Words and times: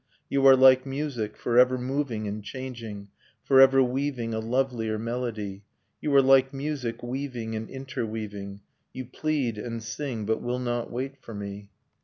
You 0.29 0.47
are 0.47 0.55
like 0.55 0.83
music, 0.83 1.37
forever 1.37 1.77
moving 1.77 2.27
and 2.27 2.43
changing, 2.43 3.09
Forever 3.43 3.83
weaving 3.83 4.33
a 4.33 4.39
lovelier 4.39 4.97
melody... 4.97 5.61
You 6.01 6.11
are 6.15 6.23
like 6.23 6.51
music, 6.55 7.03
weaving 7.03 7.55
and 7.55 7.69
interweaving; 7.69 8.61
You 8.93 9.05
plead 9.05 9.59
and 9.59 9.83
sing, 9.83 10.25
but 10.25 10.41
will 10.41 10.57
not 10.57 10.89
wait 10.89 11.17
for 11.21 11.35
me. 11.35 11.69